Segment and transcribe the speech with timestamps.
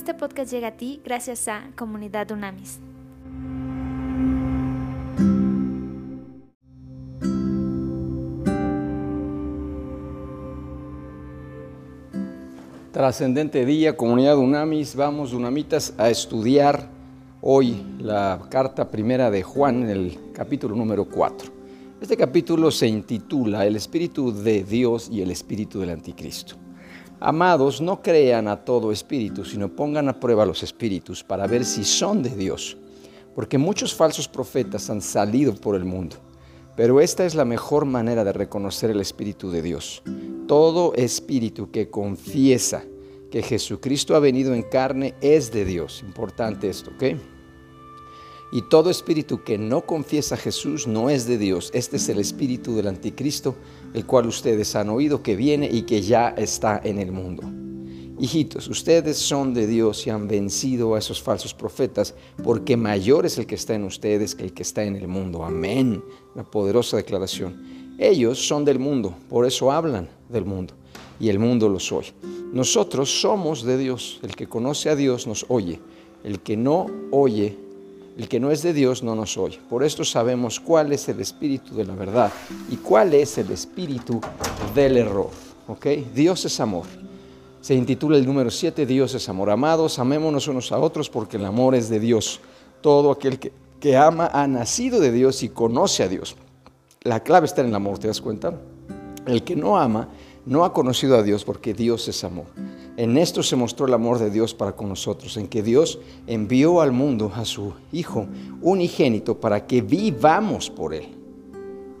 [0.00, 2.80] Este podcast llega a ti gracias a Comunidad Unamis.
[12.92, 16.88] Trascendente día, comunidad Unamis, vamos Unamitas a estudiar
[17.42, 21.52] hoy la carta primera de Juan en el capítulo número 4.
[22.00, 26.69] Este capítulo se intitula El Espíritu de Dios y el Espíritu del Anticristo.
[27.22, 31.84] Amados, no crean a todo espíritu, sino pongan a prueba los espíritus para ver si
[31.84, 32.78] son de Dios,
[33.34, 36.16] porque muchos falsos profetas han salido por el mundo.
[36.76, 40.02] Pero esta es la mejor manera de reconocer el Espíritu de Dios.
[40.46, 42.84] Todo espíritu que confiesa
[43.30, 46.02] que Jesucristo ha venido en carne es de Dios.
[46.02, 47.20] Importante esto, ¿ok?
[48.52, 51.70] Y todo espíritu que no confiesa a Jesús no es de Dios.
[51.72, 53.54] Este es el espíritu del anticristo,
[53.94, 57.44] el cual ustedes han oído que viene y que ya está en el mundo.
[58.18, 63.38] Hijitos, ustedes son de Dios y han vencido a esos falsos profetas, porque mayor es
[63.38, 65.44] el que está en ustedes que el que está en el mundo.
[65.44, 66.02] Amén.
[66.34, 67.96] La poderosa declaración.
[67.98, 70.74] Ellos son del mundo, por eso hablan del mundo,
[71.18, 72.12] y el mundo los oye.
[72.52, 74.18] Nosotros somos de Dios.
[74.22, 75.80] El que conoce a Dios nos oye.
[76.24, 77.56] El que no oye,
[78.20, 79.58] el que no es de Dios no nos oye.
[79.70, 82.30] Por esto sabemos cuál es el espíritu de la verdad
[82.70, 84.20] y cuál es el espíritu
[84.74, 85.30] del error.
[85.68, 85.86] ¿Ok?
[86.14, 86.84] Dios es amor.
[87.62, 89.48] Se intitula el número 7, Dios es amor.
[89.48, 92.40] Amados, amémonos unos a otros porque el amor es de Dios.
[92.82, 96.36] Todo aquel que, que ama ha nacido de Dios y conoce a Dios.
[97.00, 98.52] La clave está en el amor, ¿te das cuenta?
[99.24, 100.10] El que no ama
[100.46, 102.46] no ha conocido a Dios porque Dios es amor.
[102.96, 106.80] En esto se mostró el amor de Dios para con nosotros, en que Dios envió
[106.80, 108.26] al mundo a su Hijo
[108.60, 111.08] unigénito para que vivamos por Él.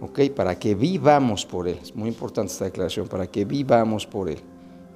[0.00, 0.30] ¿Ok?
[0.34, 1.78] Para que vivamos por Él.
[1.82, 4.38] Es muy importante esta declaración, para que vivamos por Él.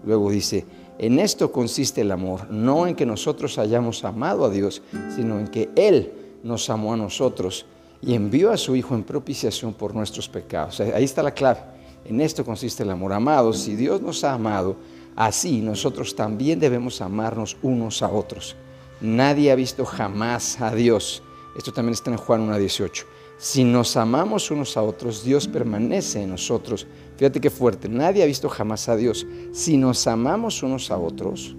[0.04, 0.64] Luego dice,
[0.98, 4.82] en esto consiste el amor, no en que nosotros hayamos amado a Dios,
[5.14, 7.66] sino en que Él nos amó a nosotros
[8.02, 10.80] y envió a su Hijo en propiciación por nuestros pecados.
[10.80, 11.60] Ahí está la clave.
[12.04, 13.12] En esto consiste el amor.
[13.12, 14.76] Amados, si Dios nos ha amado,
[15.16, 18.56] así nosotros también debemos amarnos unos a otros.
[19.00, 21.22] Nadie ha visto jamás a Dios.
[21.56, 23.04] Esto también está en Juan 1.18.
[23.36, 26.86] Si nos amamos unos a otros, Dios permanece en nosotros.
[27.16, 27.88] Fíjate qué fuerte.
[27.88, 29.26] Nadie ha visto jamás a Dios.
[29.52, 31.56] Si nos amamos unos a otros,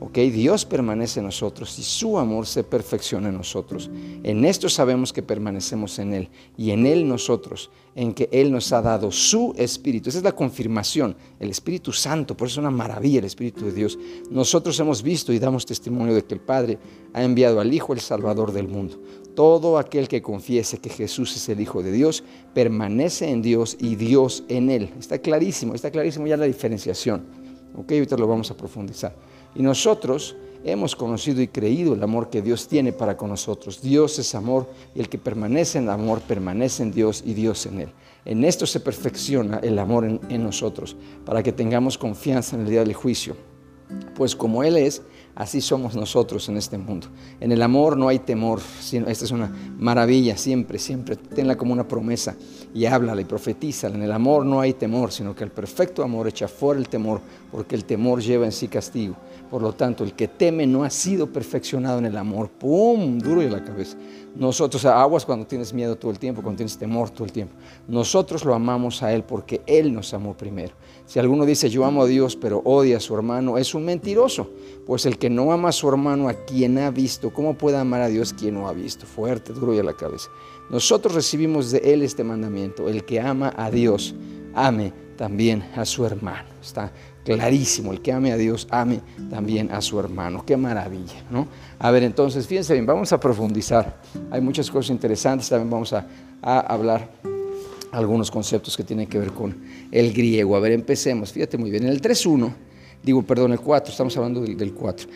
[0.00, 0.18] ¿ok?
[0.18, 3.90] Dios permanece en nosotros y su amor se perfecciona en nosotros.
[4.22, 8.72] En esto sabemos que permanecemos en Él y en Él nosotros, en que Él nos
[8.72, 10.08] ha dado su Espíritu.
[10.08, 13.72] Esa es la confirmación, el Espíritu Santo, por eso es una maravilla el Espíritu de
[13.72, 13.98] Dios.
[14.30, 16.78] Nosotros hemos visto y damos testimonio de que el Padre
[17.12, 18.98] ha enviado al Hijo, el Salvador del mundo.
[19.34, 22.24] Todo aquel que confiese que Jesús es el Hijo de Dios,
[22.54, 24.90] permanece en Dios y Dios en Él.
[24.98, 27.24] Está clarísimo, está clarísimo ya la diferenciación.
[27.76, 29.14] Ok, ahorita lo vamos a profundizar.
[29.54, 33.80] Y nosotros hemos conocido y creído el amor que Dios tiene para con nosotros.
[33.80, 37.80] Dios es amor y el que permanece en amor permanece en Dios y Dios en
[37.80, 37.88] Él.
[38.24, 42.84] En esto se perfecciona el amor en, nosotros, para que tengamos confianza en el día
[42.84, 43.34] del juicio.
[44.14, 45.02] Pues como Él es,
[45.34, 47.08] así somos nosotros en este mundo.
[47.40, 51.72] En el amor no hay temor, sino, esta es una maravilla, siempre, siempre, tenla como
[51.72, 52.36] una promesa
[52.74, 53.96] y háblala y profetízala.
[53.96, 57.22] En el amor no hay temor, sino que el perfecto amor echa fuera el temor,
[57.50, 59.16] porque el temor lleva en sí castigo.
[59.50, 62.48] Por lo tanto, el que teme no ha sido perfeccionado en el amor.
[62.50, 63.18] ¡Pum!
[63.18, 63.96] Duro de la cabeza.
[64.36, 67.54] Nosotros, aguas cuando tienes miedo todo el tiempo, cuando tienes temor todo el tiempo.
[67.88, 70.74] Nosotros lo amamos a Él porque Él nos amó primero.
[71.04, 74.48] Si alguno dice yo amo a Dios pero odia a su hermano, es un mentiroso.
[74.86, 78.02] Pues el que no ama a su hermano a quien ha visto, ¿cómo puede amar
[78.02, 79.04] a Dios quien no ha visto?
[79.04, 80.30] Fuerte, duro de la cabeza.
[80.70, 82.88] Nosotros recibimos de Él este mandamiento.
[82.88, 84.14] El que ama a Dios,
[84.54, 86.48] ame también a su hermano.
[86.62, 86.92] Está
[87.24, 90.44] clarísimo, el que ame a Dios, ame también a su hermano.
[90.44, 91.48] Qué maravilla, ¿no?
[91.78, 94.00] A ver, entonces, fíjense bien, vamos a profundizar.
[94.30, 96.06] Hay muchas cosas interesantes, también vamos a,
[96.42, 97.10] hablar
[97.92, 99.56] algunos conceptos que tienen que ver con
[99.90, 100.56] el griego.
[100.56, 101.32] A ver, empecemos.
[101.32, 102.52] Fíjate muy bien, en el 3.1,
[103.02, 105.08] digo, perdón, el 4, estamos hablando del, del 4.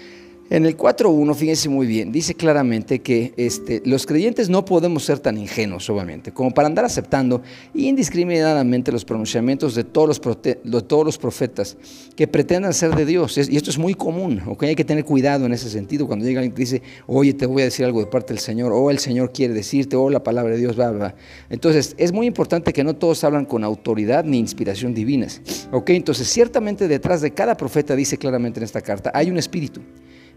[0.51, 5.19] En el 4.1, fíjense muy bien, dice claramente que este, los creyentes no podemos ser
[5.19, 7.41] tan ingenuos, obviamente, como para andar aceptando
[7.73, 11.79] indiscriminadamente los pronunciamientos de todos los, de todos los profetas
[12.15, 13.39] que pretendan ser de Dios.
[13.39, 14.65] Y esto es muy común, ¿ok?
[14.65, 16.07] Hay que tener cuidado en ese sentido.
[16.07, 18.71] Cuando llega alguien que dice, oye, te voy a decir algo de parte del Señor,
[18.75, 21.15] o el Señor quiere decirte, o la palabra de Dios, va, va.
[21.49, 25.41] Entonces, es muy importante que no todos hablan con autoridad ni inspiración divinas,
[25.73, 25.89] ¿ok?
[25.91, 29.81] Entonces, ciertamente detrás de cada profeta, dice claramente en esta carta, hay un espíritu.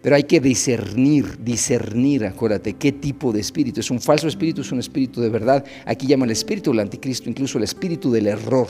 [0.02, 3.80] Pero hay que discernir, discernir, acuérdate, qué tipo de espíritu.
[3.80, 5.66] Es un falso espíritu, es un espíritu de verdad.
[5.86, 8.68] Aquí llama el espíritu del anticristo, incluso el espíritu del error,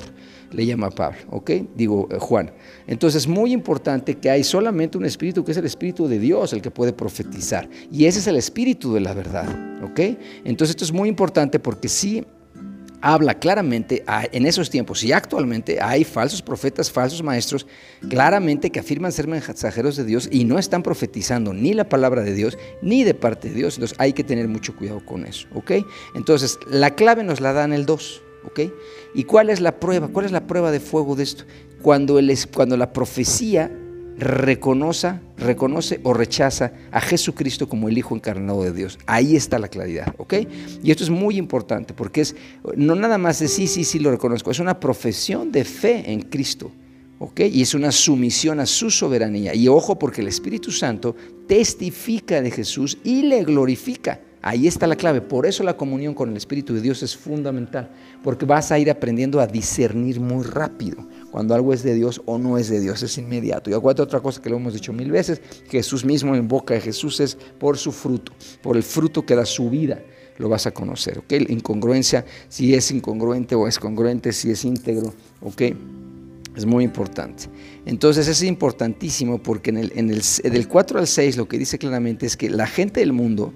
[0.52, 1.52] le llama Pablo, ¿ok?
[1.76, 2.52] Digo eh, Juan.
[2.88, 6.54] Entonces es muy importante que hay solamente un espíritu que es el espíritu de Dios,
[6.54, 7.70] el que puede profetizar.
[7.92, 9.48] Y ese es el espíritu de la verdad,
[9.84, 10.00] ¿ok?
[10.46, 12.24] Entonces esto es muy importante porque sí
[13.02, 17.68] habla claramente en esos tiempos y actualmente hay falsos profetas, falsos maestros,
[18.10, 22.34] claramente que afirman ser mensajeros de Dios y no están profetizando ni la palabra de
[22.34, 23.76] Dios ni de parte de Dios.
[23.76, 25.72] Entonces hay que tener mucho cuidado con eso, ¿ok?
[26.16, 28.60] Entonces la clave nos la dan el 2, ¿ok?
[29.14, 30.08] ¿Y cuál es la prueba?
[30.08, 31.46] ¿Cuál es la prueba de fuego de esto?
[31.82, 33.72] Cuando, el, cuando la profecía
[34.18, 38.98] reconoce, reconoce o rechaza a Jesucristo como el Hijo encarnado de Dios.
[39.06, 40.34] Ahí está la claridad, ¿ok?
[40.84, 42.36] Y esto es muy importante porque es
[42.76, 46.22] no nada más de sí, sí, sí lo reconozco, es una profesión de fe en
[46.22, 46.72] Cristo.
[47.20, 47.42] ¿ok?
[47.52, 49.56] Y es una sumisión a su soberanía.
[49.56, 51.16] Y ojo porque el Espíritu Santo
[51.48, 54.22] testifica de Jesús y le glorifica.
[54.42, 55.22] Ahí está la clave.
[55.22, 57.90] Por eso la comunión con el Espíritu de Dios es fundamental,
[58.24, 62.38] porque vas a ir aprendiendo a discernir muy rápido cuando algo es de Dios o
[62.38, 63.70] no es de Dios, es inmediato.
[63.70, 66.82] Y acuérdate otra cosa que lo hemos dicho mil veces, Jesús mismo en boca de
[66.82, 68.32] Jesús es por su fruto,
[68.62, 70.02] por el fruto que da su vida,
[70.38, 71.32] lo vas a conocer, ¿ok?
[71.32, 75.62] La incongruencia, si es incongruente o es congruente, si es íntegro, ¿ok?
[76.56, 77.46] Es muy importante.
[77.86, 82.36] Entonces es importantísimo porque en el, del 4 al 6 lo que dice claramente es
[82.36, 83.54] que la gente del mundo,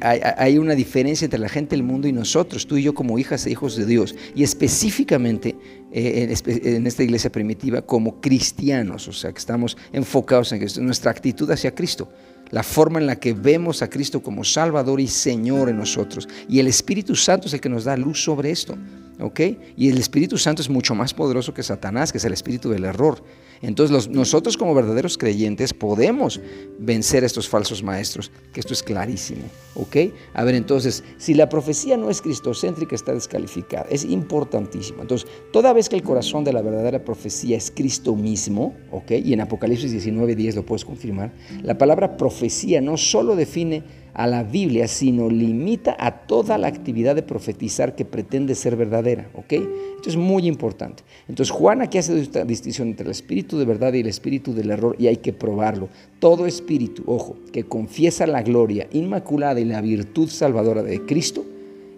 [0.00, 3.46] hay, una diferencia entre la gente del mundo y nosotros, tú y yo como hijas
[3.46, 5.56] e hijos de Dios, y específicamente
[5.92, 11.50] eh, en, esta iglesia primitiva como cristianos, o sea, que estamos enfocados en nuestra actitud
[11.50, 12.08] hacia Cristo,
[12.50, 16.28] la forma en la que vemos a Cristo como Salvador y Señor en nosotros.
[16.48, 18.76] Y el Espíritu Santo es el que nos da luz sobre esto.
[19.20, 19.40] ¿ok?
[19.76, 22.84] Y el Espíritu Santo es mucho más poderoso que Satanás, que es el espíritu del
[22.84, 23.22] error.
[23.62, 26.40] Entonces nosotros como verdaderos creyentes podemos
[26.78, 29.42] vencer a estos falsos maestros, que esto es clarísimo,
[29.74, 29.96] ¿ok?
[30.34, 35.02] A ver, entonces, si la profecía no es cristocéntrica, está descalificada, es importantísimo.
[35.02, 39.12] Entonces, toda vez que el corazón de la verdadera profecía es Cristo mismo, ¿ok?
[39.24, 41.32] Y en Apocalipsis 19, 10 lo puedes confirmar,
[41.62, 47.14] la palabra profecía no solo define a la Biblia, sino limita a toda la actividad
[47.14, 49.28] de profetizar que pretende ser verdadera.
[49.34, 49.52] ¿ok?
[49.96, 51.02] Esto es muy importante.
[51.28, 54.70] Entonces Juan aquí hace esta distinción entre el espíritu de verdad y el espíritu del
[54.70, 55.90] error y hay que probarlo.
[56.18, 61.44] Todo espíritu, ojo, que confiesa la gloria inmaculada y la virtud salvadora de Cristo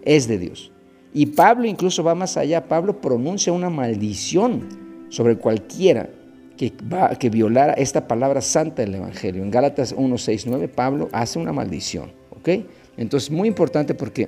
[0.03, 0.73] es de Dios.
[1.13, 2.67] Y Pablo incluso va más allá.
[2.67, 4.67] Pablo pronuncia una maldición
[5.07, 6.09] sobre cualquiera
[6.59, 9.41] que, violara esta palabra santa del Evangelio.
[9.41, 12.11] En Gálatas 1, 6, 9, Pablo hace una maldición.
[12.31, 12.49] ¿ok?
[12.97, 14.27] Entonces, muy importante porque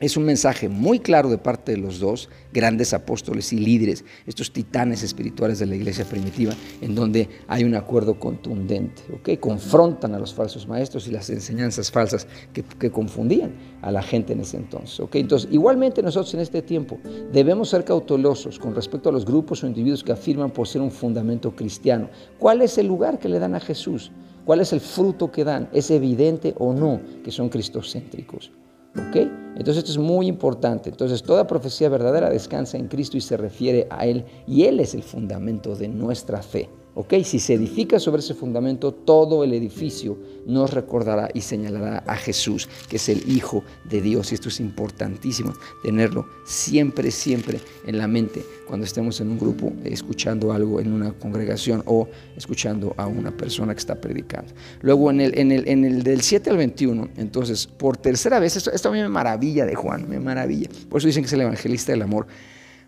[0.00, 4.52] es un mensaje muy claro de parte de los dos grandes apóstoles y líderes, estos
[4.52, 9.38] titanes espirituales de la iglesia primitiva, en donde hay un acuerdo contundente, ¿ok?
[9.40, 14.40] Confrontan a los falsos maestros y las enseñanzas falsas que, confundían a la gente en
[14.40, 15.16] ese entonces, ¿ok?
[15.16, 16.98] Entonces, igualmente nosotros en este tiempo
[17.32, 21.54] debemos ser cautelosos con respecto a los grupos o individuos que afirman poseer un fundamento
[21.54, 22.08] cristiano.
[22.38, 24.12] ¿Cuál es el lugar que le dan a Jesús?
[24.44, 25.68] ¿Cuál es el fruto que dan?
[25.72, 28.50] ¿Es evidente o no que son cristocéntricos?
[28.96, 29.16] ¿Ok?
[29.56, 30.90] Entonces esto es muy importante.
[30.90, 34.94] Entonces toda profecía verdadera descansa en Cristo y se refiere a Él y Él es
[34.94, 36.68] el fundamento de nuestra fe.
[36.94, 37.14] ¿Ok?
[37.24, 42.68] Si se edifica sobre ese fundamento, todo el edificio nos recordará y señalará a Jesús,
[42.88, 44.30] que es el Hijo de Dios.
[44.30, 49.72] Y esto es importantísimo tenerlo siempre, siempre en la mente cuando estemos en un grupo
[49.84, 54.52] escuchando algo en una congregación o escuchando a una persona que está predicando.
[54.80, 58.92] Luego en el, en el, del 7 al 21, entonces, por tercera vez, esto a
[58.92, 60.68] mí me maravilla de Juan, me maravilla.
[60.88, 62.26] Por eso dicen que es el evangelista del amor.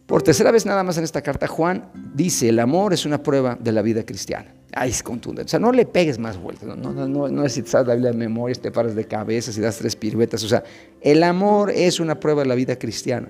[0.06, 3.56] Por tercera vez nada más en esta carta, Juan dice, el amor es una prueba
[3.60, 4.54] de la vida cristiana.
[4.72, 5.48] Ahí es contundente.
[5.48, 6.68] O sea, no le pegues más vueltas.
[6.68, 9.78] No, no, no, no necesitas la Biblia de memoria, te paras de cabeza y das
[9.78, 10.44] tres piruetas.
[10.44, 10.62] O sea,
[11.00, 13.28] el amor es una prueba de la vida cristiana.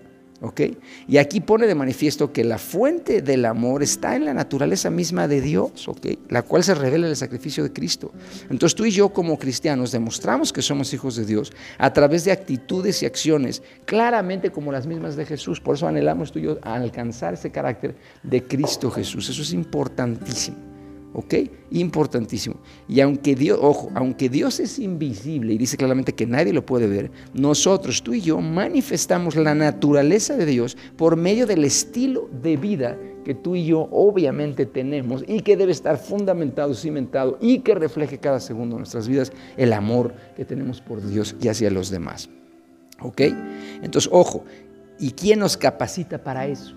[1.08, 5.28] Y aquí pone de manifiesto que la fuente del amor está en la naturaleza misma
[5.28, 5.88] de Dios,
[6.28, 8.12] La cual se revela en el sacrificio de Cristo.
[8.50, 12.32] Entonces tú y yo como cristianos demostramos que somos hijos de Dios a través de
[12.32, 15.60] actitudes y acciones claramente como las mismas de Jesús.
[15.60, 19.28] Por eso anhelamos tú y yo alcanzar ese carácter de Cristo Jesús.
[19.28, 20.65] Eso es importantísimo.
[21.18, 21.34] ¿Ok?
[21.70, 22.56] Importantísimo.
[22.86, 26.86] Y aunque Dios, ojo, aunque Dios es invisible y dice claramente que nadie lo puede
[26.86, 32.58] ver, nosotros, tú y yo, manifestamos la naturaleza de Dios por medio del estilo de
[32.58, 37.74] vida que tú y yo obviamente tenemos y que debe estar fundamentado, cimentado y que
[37.74, 41.88] refleje cada segundo de nuestras vidas el amor que tenemos por Dios y hacia los
[41.88, 42.28] demás.
[43.00, 43.22] ¿Ok?
[43.82, 44.44] Entonces, ojo,
[44.98, 46.76] ¿y quién nos capacita para eso?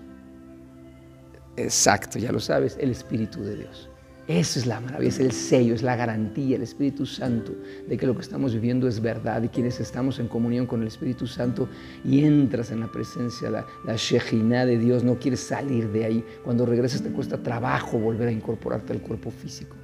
[1.58, 3.90] Exacto, ya lo sabes, el Espíritu de Dios.
[4.28, 7.52] Esa es la maravilla, es el sello, es la garantía, el Espíritu Santo
[7.88, 10.88] de que lo que estamos viviendo es verdad y quienes estamos en comunión con el
[10.88, 11.68] Espíritu Santo
[12.04, 16.24] y entras en la presencia, la, la de Dios, no quieres salir de ahí.
[16.44, 19.76] Cuando regresas te cuesta trabajo volver a incorporarte al cuerpo físico,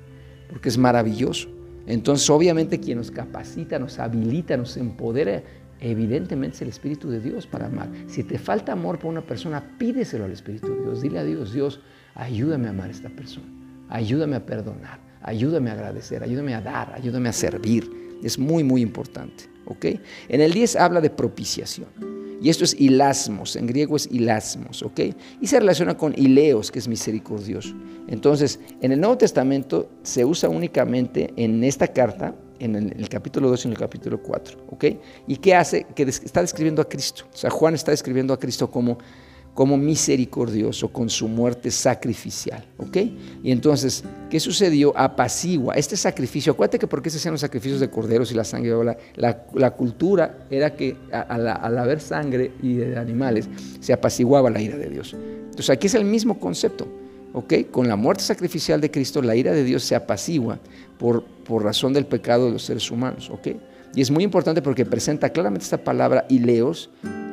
[0.48, 1.48] porque es maravilloso.
[1.86, 5.42] Entonces, obviamente, quien nos capacita, nos habilita, nos empodera,
[5.80, 7.88] evidentemente es el Espíritu de Dios para amar.
[8.06, 11.02] Si te falta amor por una persona, pídeselo al Espíritu de Dios.
[11.02, 11.80] Dile a Dios, Dios,
[12.14, 13.55] ayúdame a amar a esta persona
[13.88, 17.90] ayúdame a perdonar, ayúdame a agradecer, ayúdame a dar, ayúdame a servir.
[18.22, 19.56] Es muy, muy importante.
[19.66, 19.86] ¿ok?
[20.28, 21.88] En el 10 habla de propiciación.
[22.40, 25.00] Y esto es ilasmos, en griego es ilasmos, ¿ok?
[25.40, 27.74] Y se relaciona con ileos, que es misericordioso.
[28.08, 33.64] Entonces, en el Nuevo Testamento se usa únicamente en esta carta, en el, capítulo 2
[33.64, 34.84] y en el capítulo 4, ¿ok?
[35.26, 35.86] ¿Y qué hace?
[35.94, 37.24] Que está describiendo a Cristo.
[37.32, 38.98] O sea, Juan está describiendo a Cristo como
[39.56, 42.62] como misericordioso con su muerte sacrificial.
[42.76, 42.98] ¿Ok?
[43.42, 44.92] Y entonces, ¿qué sucedió?
[44.96, 46.52] Apacigua este sacrificio.
[46.52, 48.72] Acuérdate que porque se hacían los sacrificios de corderos y la sangre,
[49.14, 53.48] la, la, cultura era que al, haber sangre y de animales
[53.80, 55.14] se apaciguaba la ira de Dios.
[55.14, 56.86] Entonces, aquí es el mismo concepto.
[57.32, 57.70] ¿Ok?
[57.70, 60.58] Con la muerte sacrificial de Cristo, la ira de Dios se apacigua
[60.98, 63.30] por, por razón del pecado de los seres humanos.
[63.30, 63.48] ¿Ok?
[63.94, 66.26] Y es muy importante porque presenta claramente esta palabra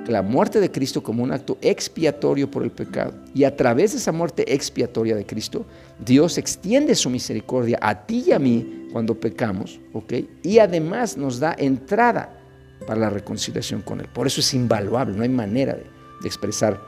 [0.08, 3.14] la muerte de Cristo como un acto expiatorio por el pecado.
[3.34, 5.66] Y a través de esa muerte expiatoria de Cristo,
[6.04, 10.14] Dios extiende su misericordia a ti y a mí cuando pecamos, ¿ok?
[10.44, 12.40] Y además nos da entrada
[12.86, 14.08] para la reconciliación con Él.
[14.14, 15.86] Por eso es invaluable, no hay manera de,
[16.26, 16.80] expresar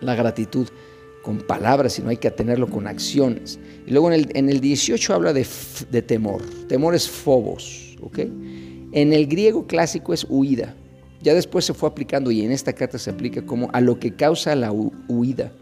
[0.00, 0.68] la gratitud
[1.22, 3.58] con palabras, sino hay que tenerlo con acciones.
[3.84, 5.44] Y luego en el, en el 18 habla de,
[5.90, 6.40] de temor.
[6.68, 8.20] Temor es phobos, ¿ok?
[8.92, 10.76] En el griego clásico es huida.
[11.20, 14.14] Ya después se fue aplicando y en esta carta se aplica como a lo que
[14.14, 15.52] causa la huida.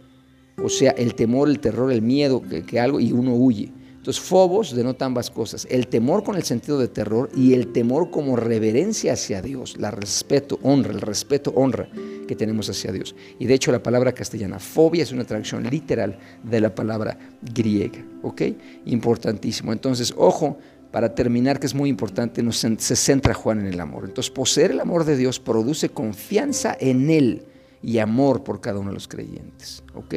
[0.62, 3.72] O sea, el temor, el terror, el miedo, que, algo y uno huye.
[3.96, 5.66] Entonces, fobos denota ambas cosas.
[5.70, 9.76] El temor con el sentido de terror y el temor como reverencia hacia Dios.
[9.76, 11.88] La respeto, honra, el respeto, honra
[12.26, 13.14] que tenemos hacia Dios.
[13.38, 18.04] Y de hecho la palabra castellana fobia es una traducción literal de la palabra griega.
[18.22, 18.42] ¿Ok?
[18.86, 19.72] Importantísimo.
[19.72, 20.58] Entonces, ojo,
[20.90, 24.04] para terminar, que es muy importante, se centra Juan en el amor.
[24.06, 27.44] Entonces, poseer el amor de Dios produce confianza en Él
[27.82, 29.82] y amor por cada uno de los creyentes.
[29.94, 30.14] ¿ok?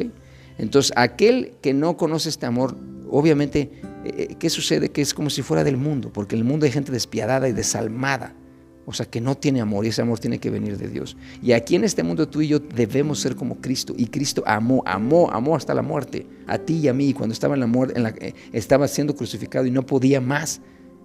[0.58, 2.76] Entonces, aquel que no conoce este amor,
[3.10, 3.70] obviamente,
[4.04, 4.90] eh, eh, ¿qué sucede?
[4.90, 7.52] Que es como si fuera del mundo, porque en el mundo hay gente despiadada y
[7.52, 8.34] desalmada.
[8.92, 11.16] O sea, que no tiene amor y ese amor tiene que venir de Dios.
[11.42, 13.94] Y aquí en este mundo tú y yo debemos ser como Cristo.
[13.96, 16.26] Y Cristo amó, amó, amó hasta la muerte.
[16.46, 17.14] A ti y a mí.
[17.14, 20.60] Cuando estaba en la muerte, eh, estaba siendo crucificado y no podía más.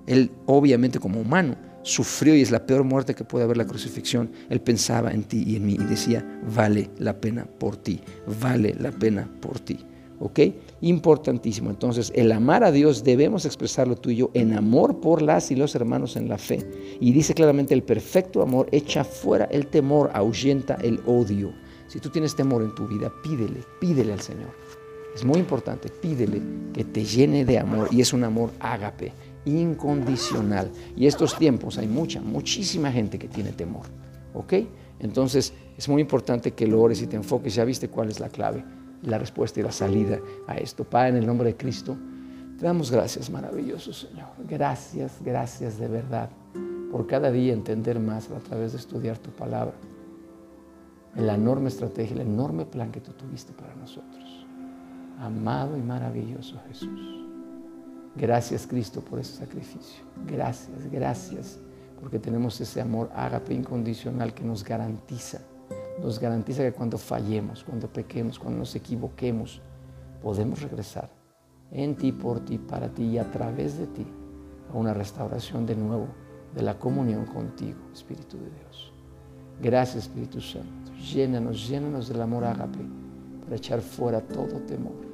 [0.05, 4.29] Él, obviamente como humano, sufrió y es la peor muerte que puede haber la crucifixión.
[4.49, 8.01] Él pensaba en ti y en mí y decía, vale la pena por ti,
[8.41, 9.79] vale la pena por ti.
[10.19, 10.39] ¿Ok?
[10.81, 11.69] Importantísimo.
[11.69, 15.55] Entonces, el amar a Dios debemos expresarlo tú y yo en amor por las y
[15.55, 16.65] los hermanos en la fe.
[16.99, 21.53] Y dice claramente, el perfecto amor echa fuera el temor, ahuyenta el odio.
[21.87, 24.49] Si tú tienes temor en tu vida, pídele, pídele al Señor.
[25.13, 26.41] Es muy importante, pídele
[26.73, 29.13] que te llene de amor y es un amor ágape,
[29.45, 30.71] incondicional.
[30.95, 33.85] Y estos tiempos hay mucha, muchísima gente que tiene temor.
[34.33, 34.53] ¿Ok?
[34.99, 37.53] Entonces, es muy importante que lo ores y te enfoques.
[37.53, 38.63] Ya viste cuál es la clave
[39.03, 40.83] la respuesta y la salida a esto.
[40.83, 41.97] Padre, en el nombre de Cristo,
[42.57, 44.29] te damos gracias, maravilloso Señor.
[44.47, 46.29] Gracias, gracias de verdad
[46.91, 49.75] por cada día entender más a través de estudiar tu palabra.
[51.15, 54.45] La enorme estrategia, el enorme plan que tú tuviste para nosotros.
[55.19, 57.25] Amado y maravilloso Jesús.
[58.15, 60.03] Gracias Cristo por ese sacrificio.
[60.25, 61.59] Gracias, gracias
[61.99, 65.41] porque tenemos ese amor ágape incondicional que nos garantiza
[66.01, 69.61] nos garantiza que cuando fallemos, cuando pequemos, cuando nos equivoquemos,
[70.21, 71.09] podemos regresar
[71.71, 74.05] en ti, por ti, para ti y a través de ti
[74.71, 76.07] a una restauración de nuevo
[76.53, 78.93] de la comunión contigo, Espíritu de Dios.
[79.61, 80.91] Gracias, Espíritu Santo.
[80.93, 82.79] Llénanos, llénanos del amor ágape
[83.43, 85.07] para echar fuera todo temor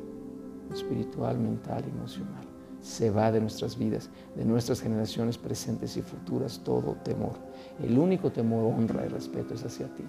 [0.74, 2.44] espiritual, mental, emocional.
[2.82, 7.34] Se va de nuestras vidas, de nuestras generaciones presentes y futuras, todo temor.
[7.82, 10.04] El único temor, honra y respeto es hacia ti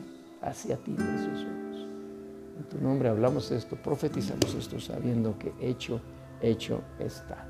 [0.44, 1.88] hacia ti, precioso Dios.
[2.58, 6.00] En tu nombre hablamos esto, profetizamos esto, sabiendo que hecho,
[6.40, 7.46] hecho está.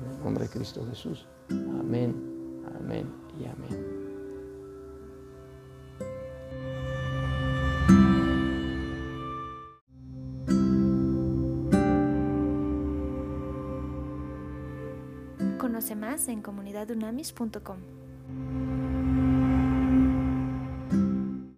[0.00, 1.26] En el nombre de Cristo Jesús.
[1.50, 2.14] Amén,
[2.78, 3.06] amén
[3.40, 4.06] y amén.
[15.58, 18.05] Conoce más en comunidadunamis.com.